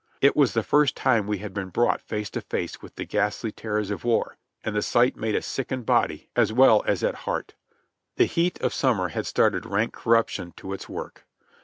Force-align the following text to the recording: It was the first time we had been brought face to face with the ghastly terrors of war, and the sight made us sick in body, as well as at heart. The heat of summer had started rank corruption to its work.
It 0.19 0.35
was 0.35 0.55
the 0.55 0.63
first 0.63 0.95
time 0.95 1.27
we 1.27 1.37
had 1.37 1.53
been 1.53 1.69
brought 1.69 2.01
face 2.01 2.31
to 2.31 2.41
face 2.41 2.81
with 2.81 2.95
the 2.95 3.05
ghastly 3.05 3.51
terrors 3.51 3.91
of 3.91 4.03
war, 4.03 4.35
and 4.63 4.75
the 4.75 4.81
sight 4.81 5.15
made 5.15 5.35
us 5.35 5.45
sick 5.45 5.71
in 5.71 5.83
body, 5.83 6.27
as 6.35 6.51
well 6.51 6.81
as 6.87 7.03
at 7.03 7.13
heart. 7.29 7.53
The 8.15 8.25
heat 8.25 8.59
of 8.61 8.73
summer 8.73 9.09
had 9.09 9.27
started 9.27 9.63
rank 9.63 9.93
corruption 9.93 10.53
to 10.57 10.73
its 10.73 10.89
work. 10.89 11.27